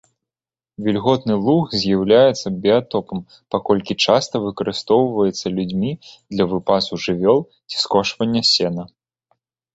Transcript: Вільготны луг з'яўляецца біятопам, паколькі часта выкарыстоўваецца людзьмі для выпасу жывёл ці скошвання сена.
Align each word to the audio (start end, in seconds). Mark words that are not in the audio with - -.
Вільготны 0.85 1.33
луг 1.47 1.75
з'яўляецца 1.83 2.47
біятопам, 2.63 3.19
паколькі 3.57 3.93
часта 4.07 4.41
выкарыстоўваецца 4.47 5.53
людзьмі 5.59 5.91
для 6.33 6.45
выпасу 6.57 6.93
жывёл 7.07 7.39
ці 7.69 7.75
скошвання 7.85 8.41
сена. 8.57 8.83